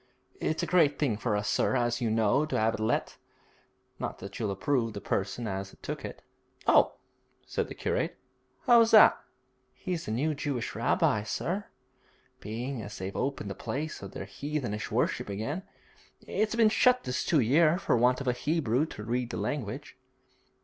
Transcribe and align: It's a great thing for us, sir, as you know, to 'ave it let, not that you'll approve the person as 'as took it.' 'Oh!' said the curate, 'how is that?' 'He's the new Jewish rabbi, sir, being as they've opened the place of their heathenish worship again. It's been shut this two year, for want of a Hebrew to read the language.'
It's 0.39 0.63
a 0.63 0.65
great 0.65 0.97
thing 0.97 1.15
for 1.15 1.35
us, 1.35 1.47
sir, 1.47 1.75
as 1.75 2.01
you 2.01 2.09
know, 2.09 2.43
to 2.47 2.57
'ave 2.59 2.73
it 2.73 2.79
let, 2.79 3.17
not 3.99 4.17
that 4.17 4.39
you'll 4.39 4.49
approve 4.49 4.93
the 4.93 4.99
person 4.99 5.47
as 5.47 5.73
'as 5.73 5.79
took 5.83 6.03
it.' 6.03 6.23
'Oh!' 6.65 6.93
said 7.45 7.67
the 7.67 7.75
curate, 7.75 8.17
'how 8.65 8.81
is 8.81 8.89
that?' 8.89 9.21
'He's 9.75 10.05
the 10.07 10.11
new 10.11 10.33
Jewish 10.33 10.73
rabbi, 10.73 11.21
sir, 11.21 11.65
being 12.39 12.81
as 12.81 12.97
they've 12.97 13.15
opened 13.15 13.51
the 13.51 13.53
place 13.53 14.01
of 14.01 14.13
their 14.13 14.25
heathenish 14.25 14.89
worship 14.89 15.29
again. 15.29 15.61
It's 16.25 16.55
been 16.55 16.69
shut 16.69 17.03
this 17.03 17.23
two 17.23 17.39
year, 17.39 17.77
for 17.77 17.95
want 17.95 18.19
of 18.21 18.27
a 18.27 18.33
Hebrew 18.33 18.87
to 18.87 19.03
read 19.03 19.29
the 19.29 19.37
language.' 19.37 19.95